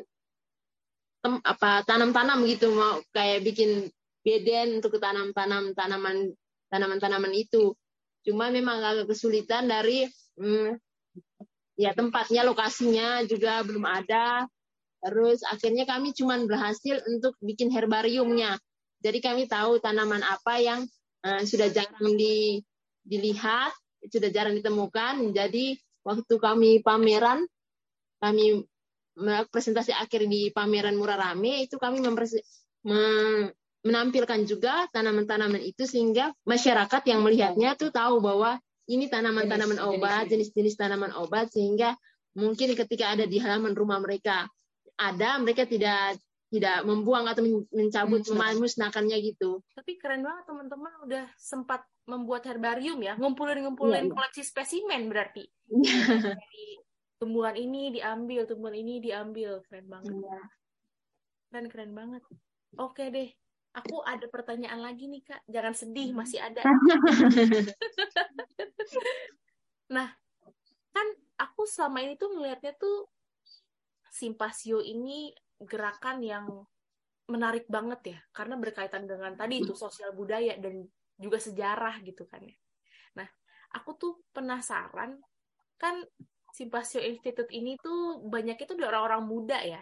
[1.24, 3.88] tem, apa tanam-tanam gitu, mau kayak bikin
[4.24, 6.36] beden untuk tanam-tanam tanaman
[6.68, 7.72] tanaman-tanaman itu.
[8.28, 10.04] Cuma memang agak kesulitan dari
[10.36, 10.76] hmm,
[11.80, 14.48] ya tempatnya, lokasinya juga belum ada.
[15.04, 18.56] Terus akhirnya kami cuma berhasil untuk bikin herbariumnya.
[19.04, 20.88] Jadi kami tahu tanaman apa yang
[21.28, 22.64] eh, sudah jarang di,
[23.04, 23.76] dilihat
[24.08, 25.32] sudah jarang ditemukan.
[25.32, 27.48] Jadi waktu kami pameran,
[28.20, 28.64] kami
[29.50, 32.02] presentasi akhir di pameran Murah Rame itu kami
[33.84, 40.76] menampilkan juga tanaman-tanaman itu sehingga masyarakat yang melihatnya tuh tahu bahwa ini tanaman-tanaman obat, jenis-jenis
[40.76, 41.96] tanaman obat sehingga
[42.36, 44.48] mungkin ketika ada di halaman rumah mereka
[45.00, 46.20] ada, mereka tidak
[46.54, 48.54] tidak membuang atau men- mencabut, Memusnahkan.
[48.62, 49.66] memusnahkannya gitu.
[49.74, 54.14] Tapi keren banget teman-teman udah sempat membuat herbarium ya, ngumpulin-ngumpulin Iya, iya.
[54.14, 55.50] koleksi spesimen berarti.
[55.66, 56.66] Dari
[57.18, 59.62] tumbuhan ini diambil, tumbuhan ini diambil.
[59.68, 60.14] Keren banget.
[60.14, 60.42] Iya.
[61.50, 62.24] Keren keren banget.
[62.78, 63.30] Oke deh.
[63.74, 65.42] Aku ada pertanyaan lagi nih, Kak.
[65.50, 66.62] Jangan sedih, masih ada.
[69.94, 70.10] Nah,
[70.90, 73.06] kan aku selama ini tuh melihatnya tuh
[74.10, 75.30] Simpasio ini
[75.62, 76.46] gerakan yang
[77.30, 80.86] menarik banget ya, karena berkaitan dengan tadi itu sosial budaya dan
[81.18, 82.58] juga sejarah gitu kan ya.
[83.18, 83.28] Nah,
[83.74, 85.18] aku tuh penasaran,
[85.78, 86.02] kan
[86.54, 89.82] Simpasio Institute ini tuh banyak itu dari orang-orang muda ya.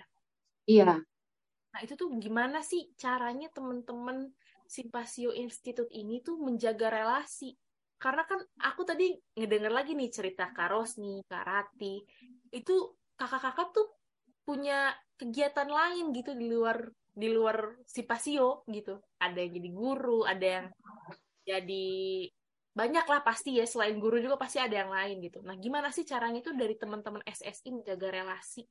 [0.63, 1.03] Iya.
[1.71, 4.31] Nah, itu tuh gimana sih caranya teman-teman
[4.63, 7.51] Simpasio Institute ini tuh menjaga relasi?
[7.99, 11.99] Karena kan aku tadi ngedenger lagi nih cerita Kak Rosni, Kak Rati.
[12.55, 13.87] Itu kakak-kakak tuh
[14.47, 18.95] punya kegiatan lain gitu di luar di luar Simpasio gitu.
[19.19, 20.67] Ada yang jadi guru, ada yang
[21.43, 21.87] jadi
[22.71, 25.43] banyak lah pasti ya selain guru juga pasti ada yang lain gitu.
[25.43, 28.63] Nah, gimana sih caranya tuh dari teman-teman SSI menjaga relasi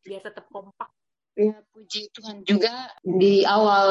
[0.00, 0.88] biar tetap kompak?
[1.32, 3.88] Ya, puji Tuhan juga di awal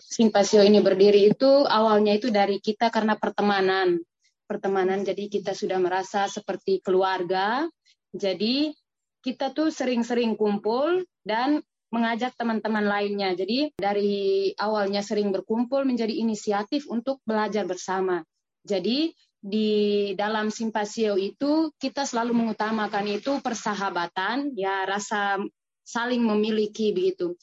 [0.00, 4.00] simpasio ini berdiri itu awalnya itu dari kita karena pertemanan.
[4.48, 7.68] Pertemanan jadi kita sudah merasa seperti keluarga.
[8.08, 8.72] Jadi
[9.20, 11.60] kita tuh sering-sering kumpul dan
[11.92, 13.36] mengajak teman-teman lainnya.
[13.36, 18.24] Jadi dari awalnya sering berkumpul menjadi inisiatif untuk belajar bersama.
[18.64, 19.70] Jadi di
[20.18, 25.38] dalam simpasio itu kita selalu mengutamakan itu persahabatan, ya rasa
[25.86, 27.38] saling memiliki begitu.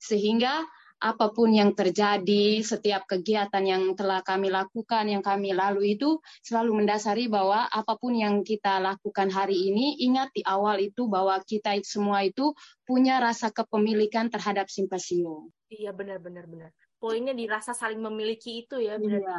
[0.00, 0.64] Sehingga
[1.00, 6.84] apa pun yang terjadi, setiap kegiatan yang telah kami lakukan, yang kami lalui itu selalu
[6.84, 11.72] mendasari bahwa apa pun yang kita lakukan hari ini, ingat di awal itu bahwa kita
[11.88, 12.52] semua itu
[12.84, 15.48] punya rasa kepemilikan terhadap simpasio.
[15.72, 16.70] Iya benar-benar benar.
[17.00, 19.24] Poinnya di rasa saling memiliki itu ya benar.
[19.24, 19.38] Iya.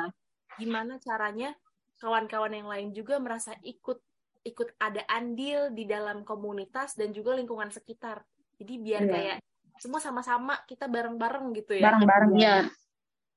[0.59, 1.55] Gimana caranya
[2.01, 4.01] kawan-kawan yang lain juga merasa ikut
[4.41, 8.25] ikut ada andil di dalam komunitas dan juga lingkungan sekitar.
[8.57, 9.13] Jadi biar yeah.
[9.13, 9.37] kayak
[9.77, 11.93] semua sama-sama kita bareng-bareng gitu ya.
[11.93, 12.57] Bareng-bareng ya.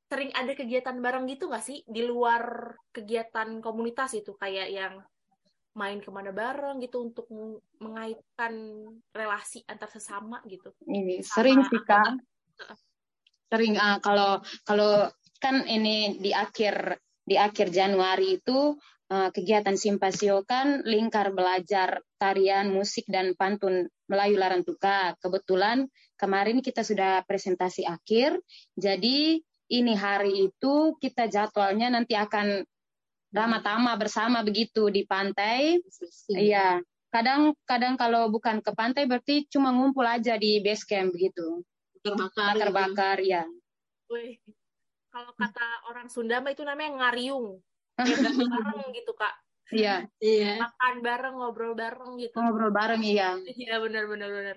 [0.08, 4.94] Sering ada kegiatan bareng gitu nggak sih di luar kegiatan komunitas itu kayak yang
[5.74, 7.26] main ke mana bareng gitu untuk
[7.82, 8.52] mengaitkan
[9.10, 10.70] relasi antar sesama gitu.
[10.86, 12.20] Ini sering sih kak.
[13.50, 15.10] Sering uh, kalau kalau
[15.42, 18.76] kan ini di akhir di akhir Januari itu
[19.10, 25.16] uh, kegiatan simpasio kan lingkar belajar tarian, musik dan pantun Melayu Larantuka.
[25.18, 25.88] Kebetulan
[26.20, 28.36] kemarin kita sudah presentasi akhir,
[28.76, 29.40] jadi
[29.72, 32.62] ini hari itu kita jadwalnya nanti akan
[33.34, 35.80] ramah-tamah bersama begitu di pantai.
[36.30, 36.84] Iya.
[37.08, 41.64] Kadang kadang kalau bukan ke pantai berarti cuma ngumpul aja di base camp begitu.
[42.04, 42.54] Bakar-bakar.
[42.70, 43.42] Bakar-bakar ya.
[44.12, 44.38] Wih.
[45.14, 47.62] Kalau kata orang Sunda mah itu namanya ngariung.
[48.66, 49.34] Bareng gitu, Kak.
[49.70, 50.10] Iya.
[50.18, 50.58] Iya.
[50.58, 52.34] Makan bareng, ngobrol bareng gitu.
[52.34, 53.38] Ngobrol bareng iya.
[53.46, 54.56] Iya benar benar benar.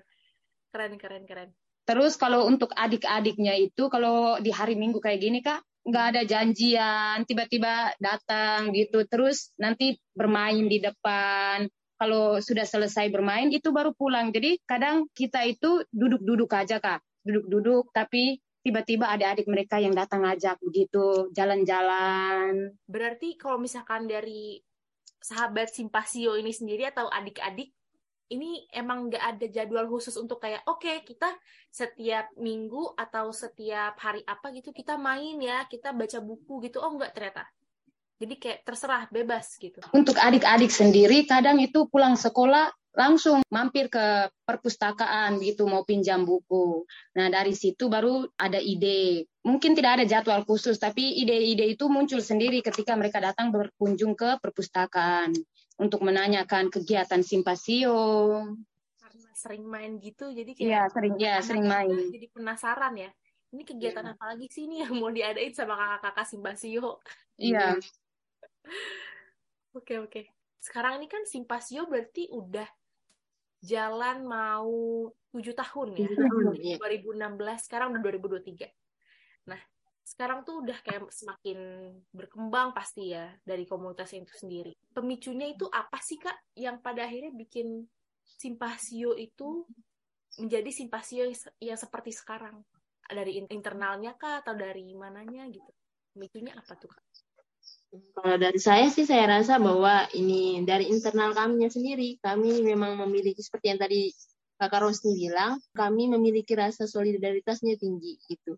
[0.73, 1.49] Keren keren keren.
[1.87, 7.23] Terus kalau untuk adik-adiknya itu kalau di hari Minggu kayak gini Kak, nggak ada janjian,
[7.23, 9.07] tiba-tiba datang gitu.
[9.07, 11.69] Terus nanti bermain di depan.
[11.97, 14.35] Kalau sudah selesai bermain itu baru pulang.
[14.35, 16.99] Jadi kadang kita itu duduk-duduk aja Kak.
[17.23, 22.75] Duduk-duduk tapi tiba-tiba ada adik mereka yang datang ngajak begitu jalan-jalan.
[22.83, 24.59] Berarti kalau misalkan dari
[25.23, 27.71] sahabat simpasio ini sendiri atau adik-adik
[28.27, 31.31] ini emang nggak ada jadwal khusus untuk kayak oke okay, kita
[31.71, 36.83] setiap minggu atau setiap hari apa gitu kita main ya kita baca buku gitu.
[36.83, 37.47] Oh nggak ternyata.
[38.19, 39.79] Jadi kayak terserah bebas gitu.
[39.95, 46.81] Untuk adik-adik sendiri kadang itu pulang sekolah langsung mampir ke perpustakaan gitu mau pinjam buku.
[47.13, 49.29] Nah dari situ baru ada ide.
[49.45, 54.41] Mungkin tidak ada jadwal khusus, tapi ide-ide itu muncul sendiri ketika mereka datang berkunjung ke
[54.41, 55.31] perpustakaan
[55.77, 57.93] untuk menanyakan kegiatan simpasio.
[58.97, 62.11] Karena sering main gitu, jadi kayak ya sering ya sering main.
[62.11, 63.13] Jadi penasaran ya.
[63.53, 64.11] Ini kegiatan ya.
[64.17, 66.99] apa lagi sih ini yang mau diadain sama kakak-kakak simpasio?
[67.39, 67.77] Iya.
[69.77, 70.33] Oke oke.
[70.57, 72.65] Sekarang ini kan simpasio berarti udah
[73.67, 74.71] jalan mau
[75.35, 76.07] tujuh tahun ya.
[76.07, 76.77] tahun, iya.
[76.79, 78.71] 2016, sekarang udah 2023.
[79.51, 79.59] Nah,
[80.07, 81.59] sekarang tuh udah kayak semakin
[82.15, 84.71] berkembang pasti ya dari komunitas itu sendiri.
[84.95, 87.83] Pemicunya itu apa sih Kak yang pada akhirnya bikin
[88.23, 89.67] simpasio itu
[90.39, 91.27] menjadi simpasio
[91.59, 92.63] yang seperti sekarang?
[93.07, 95.71] Dari internalnya kah atau dari mananya gitu?
[96.15, 97.03] Pemicunya apa tuh Kak?
[97.87, 103.39] Kalau dari saya sih saya rasa bahwa ini dari internal kami sendiri, kami memang memiliki
[103.39, 104.11] seperti yang tadi
[104.57, 108.57] Kakak Rosni bilang, kami memiliki rasa solidaritasnya tinggi gitu.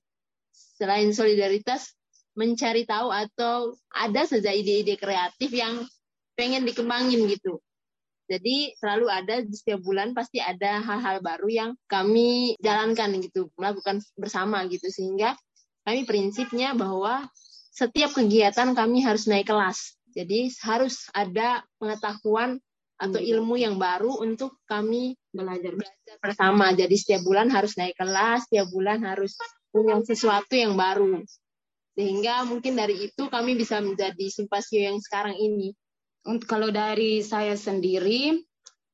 [0.52, 1.94] Selain solidaritas,
[2.40, 5.84] mencari tahu atau ada saja ide-ide kreatif yang
[6.40, 7.60] pengen dikembangin gitu.
[8.30, 14.00] Jadi selalu ada di setiap bulan pasti ada hal-hal baru yang kami jalankan gitu, melakukan
[14.16, 15.36] bersama gitu sehingga
[15.84, 17.28] kami prinsipnya bahwa
[17.80, 19.96] setiap kegiatan kami harus naik kelas.
[20.12, 22.60] Jadi harus ada pengetahuan
[23.00, 26.76] atau ilmu yang baru untuk kami belajar belajar bersama.
[26.76, 29.40] Jadi setiap bulan harus naik kelas, setiap bulan harus
[29.72, 31.24] punya sesuatu yang baru.
[31.96, 35.72] Sehingga mungkin dari itu kami bisa menjadi simpasio yang sekarang ini.
[36.44, 38.44] Kalau dari saya sendiri,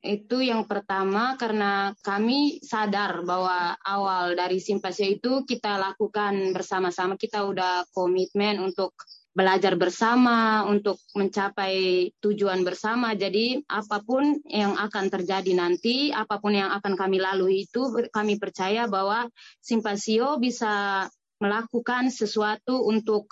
[0.06, 7.18] itu yang pertama karena kami sadar bahwa awal dari simpasio itu kita lakukan bersama-sama.
[7.18, 8.94] Kita udah komitmen untuk
[9.36, 13.18] belajar bersama, untuk mencapai tujuan bersama.
[13.18, 18.40] Jadi apa pun yang akan terjadi nanti, apa pun yang akan kami lalui itu kami
[18.40, 19.28] percaya bahwa
[19.60, 21.04] simpasio bisa
[21.44, 23.28] melakukan sesuatu untuk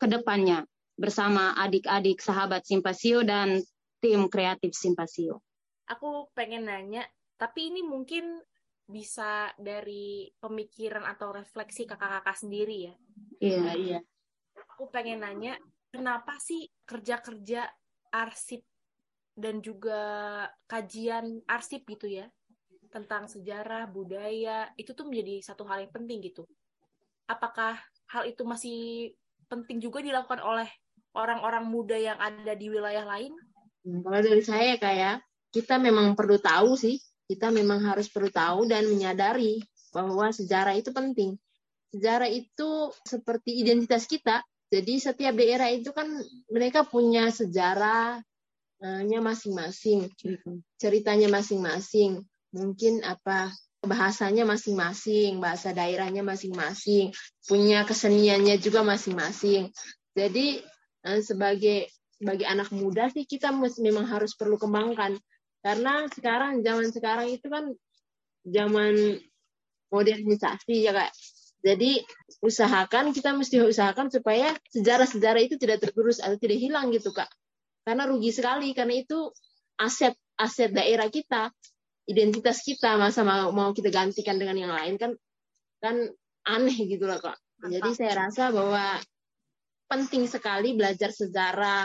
[0.00, 0.64] ke depannya
[0.96, 3.60] bersama adik-adik sahabat simpasio dan
[4.00, 5.44] tim kreatif simpasio
[5.90, 7.02] aku pengen nanya,
[7.34, 8.38] tapi ini mungkin
[8.86, 12.94] bisa dari pemikiran atau refleksi kakak-kakak sendiri ya.
[13.42, 13.98] Iya, iya.
[14.74, 15.58] Aku pengen nanya,
[15.90, 17.66] kenapa sih kerja-kerja
[18.10, 18.62] arsip
[19.34, 20.00] dan juga
[20.66, 22.26] kajian arsip gitu ya,
[22.90, 26.42] tentang sejarah, budaya, itu tuh menjadi satu hal yang penting gitu.
[27.30, 27.78] Apakah
[28.10, 28.78] hal itu masih
[29.46, 30.66] penting juga dilakukan oleh
[31.14, 33.34] orang-orang muda yang ada di wilayah lain?
[33.86, 36.98] Hmm, kalau dari saya kayak kita memang perlu tahu sih,
[37.30, 39.62] kita memang harus perlu tahu dan menyadari
[39.94, 41.38] bahwa sejarah itu penting.
[41.90, 44.42] Sejarah itu seperti identitas kita.
[44.70, 46.06] Jadi setiap daerah itu kan
[46.46, 50.06] mereka punya sejarahnya masing-masing,
[50.78, 52.22] ceritanya masing-masing.
[52.54, 53.50] Mungkin apa
[53.82, 57.10] bahasanya masing-masing, bahasa daerahnya masing-masing,
[57.50, 59.74] punya keseniannya juga masing-masing.
[60.14, 60.62] Jadi
[61.06, 65.16] eh, sebagai sebagai anak muda sih kita memang harus perlu kembangkan
[65.60, 67.64] karena sekarang zaman sekarang itu kan
[68.44, 69.20] zaman
[69.92, 71.12] modernisasi ya kak.
[71.60, 72.00] Jadi
[72.40, 77.28] usahakan kita mesti usahakan supaya sejarah-sejarah itu tidak tergerus atau tidak hilang gitu kak.
[77.84, 79.28] Karena rugi sekali karena itu
[79.76, 81.52] aset aset daerah kita
[82.08, 85.12] identitas kita masa mau, mau kita gantikan dengan yang lain kan
[85.84, 85.96] kan
[86.48, 87.36] aneh gitu lah kak.
[87.60, 88.96] Jadi saya rasa bahwa
[89.84, 91.84] penting sekali belajar sejarah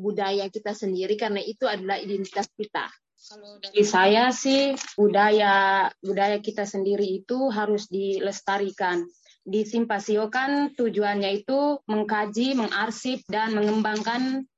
[0.00, 2.88] budaya kita sendiri karena itu adalah identitas kita.
[3.20, 9.04] Kalau dari saya sih budaya budaya kita sendiri itu harus dilestarikan.
[9.44, 14.48] Di Simpasio kan tujuannya itu mengkaji, mengarsip dan mengembangkan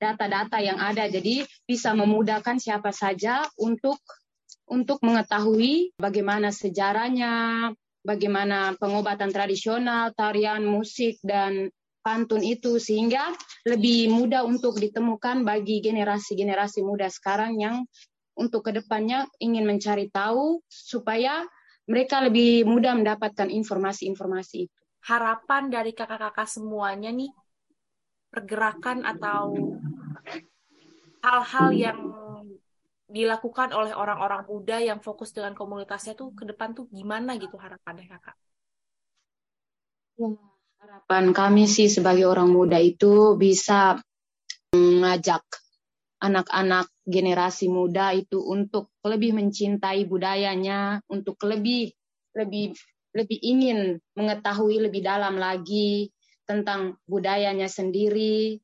[0.00, 1.08] data-data yang ada.
[1.08, 4.00] Jadi bisa memudahkan siapa saja untuk
[4.70, 7.68] untuk mengetahui bagaimana sejarahnya,
[8.04, 11.68] bagaimana pengobatan tradisional, tarian, musik, dan
[12.00, 13.36] pantun itu sehingga
[13.68, 17.84] lebih mudah untuk ditemukan bagi generasi-generasi muda sekarang yang
[18.40, 21.44] untuk ke depannya ingin mencari tahu supaya
[21.84, 24.80] mereka lebih mudah mendapatkan informasi-informasi itu.
[25.04, 27.28] Harapan dari kakak-kakak semuanya nih
[28.32, 29.52] pergerakan atau
[31.20, 31.98] hal-hal yang
[33.10, 38.06] dilakukan oleh orang-orang muda yang fokus dengan komunitasnya tuh ke depan tuh gimana gitu harapannya
[38.06, 38.38] kakak?
[40.14, 40.30] Ya,
[40.78, 43.98] harapan kami sih sebagai orang muda itu bisa
[44.70, 45.42] mengajak
[46.20, 51.90] anak-anak generasi muda itu untuk lebih mencintai budayanya, untuk lebih
[52.36, 52.76] lebih
[53.10, 56.14] lebih ingin mengetahui lebih dalam lagi
[56.46, 58.62] tentang budayanya sendiri,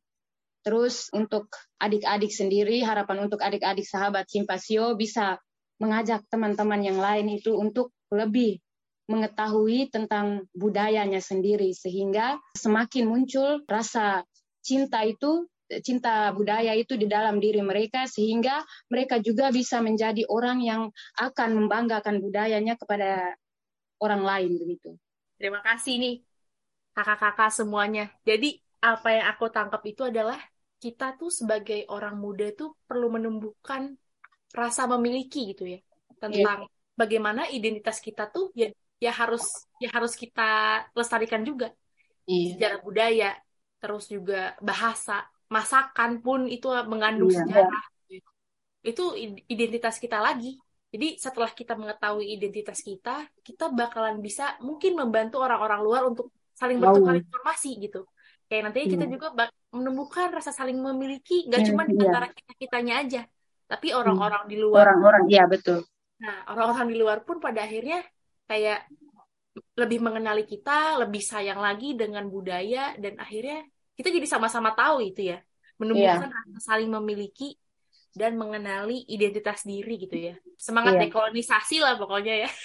[0.67, 1.47] Terus untuk
[1.79, 5.39] adik-adik sendiri, harapan untuk adik-adik sahabat Simpasio bisa
[5.79, 8.59] mengajak teman-teman yang lain itu untuk lebih
[9.07, 14.27] mengetahui tentang budayanya sendiri sehingga semakin muncul rasa
[14.59, 15.47] cinta itu
[15.83, 20.83] cinta budaya itu di dalam diri mereka sehingga mereka juga bisa menjadi orang yang
[21.19, 23.35] akan membanggakan budayanya kepada
[23.99, 24.95] orang lain begitu.
[25.37, 26.17] Terima kasih nih
[26.95, 28.09] kakak-kakak semuanya.
[28.25, 30.39] Jadi apa yang aku tangkap itu adalah
[30.77, 33.97] kita tuh sebagai orang muda tuh perlu menumbuhkan
[34.53, 35.81] rasa memiliki gitu ya
[36.21, 36.97] tentang yeah.
[36.97, 39.45] bagaimana identitas kita tuh ya ya harus
[39.81, 41.73] ya harus kita lestarikan juga
[42.25, 42.57] yeah.
[42.57, 43.31] sejarah budaya
[43.81, 47.43] terus juga bahasa masakan pun itu mengandung yeah.
[47.43, 47.85] sejarah
[48.87, 49.05] itu
[49.51, 50.59] identitas kita lagi
[50.95, 56.79] jadi setelah kita mengetahui identitas kita kita bakalan bisa mungkin membantu orang-orang luar untuk saling
[56.79, 58.07] bertukar informasi gitu
[58.47, 59.13] kayak nantinya kita iya.
[59.13, 59.27] juga
[59.75, 62.07] menumbuhkan rasa saling memiliki gak iya, cuma di iya.
[62.07, 63.23] antara kita kitanya aja
[63.67, 65.83] tapi orang-orang di luar orang-orang iya betul
[66.23, 68.01] nah orang-orang di luar pun pada akhirnya
[68.47, 68.87] kayak
[69.77, 75.33] lebih mengenali kita lebih sayang lagi dengan budaya dan akhirnya kita jadi sama-sama tahu itu
[75.33, 75.41] ya
[75.81, 76.45] menumbuhkan yeah.
[76.53, 77.57] rasa saling memiliki
[78.17, 81.03] dan mengenali identitas diri gitu ya semangat yeah.
[81.09, 82.51] dekolonisasi lah pokoknya ya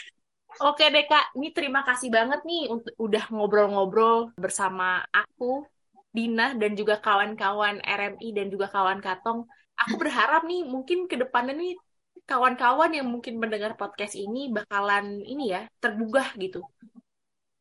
[0.59, 5.63] Oke deh Kak, ini terima kasih banget nih untuk udah ngobrol-ngobrol bersama aku,
[6.11, 9.47] Dina, dan juga kawan-kawan RMI dan juga kawan Katong.
[9.79, 11.79] Aku berharap nih mungkin ke depannya nih
[12.27, 16.67] kawan-kawan yang mungkin mendengar podcast ini bakalan ini ya, tergugah gitu.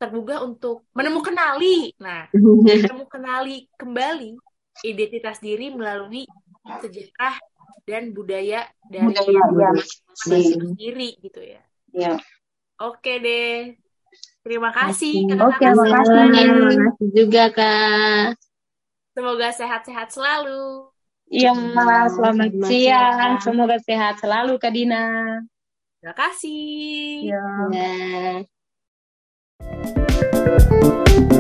[0.01, 1.93] Tergugah untuk menemukan kenali.
[2.01, 4.33] Nah, menemukan kenali kembali
[4.81, 6.25] identitas diri melalui
[6.65, 7.37] sejarah
[7.85, 9.85] dan budaya dari budaya, ya,
[10.17, 11.61] sendiri gitu ya.
[11.93, 12.15] Ya.
[12.81, 13.77] Oke deh.
[14.41, 15.29] Terima kasih.
[15.37, 16.17] Oke, terima kasih.
[16.33, 18.41] Terima kasih juga, Kak.
[19.13, 20.89] Semoga sehat-sehat selalu.
[21.29, 21.53] Iya,
[22.09, 23.33] selamat siang.
[23.45, 25.39] Semoga sehat selalu, Kak Dina.
[26.01, 27.37] Terima kasih.
[27.37, 27.45] Ya.
[27.69, 28.60] ya.
[29.61, 31.40] Música